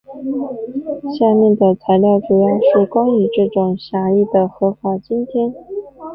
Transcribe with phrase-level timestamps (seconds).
[1.15, 5.53] 下面的材料主要是关于这种狭义的合法监听。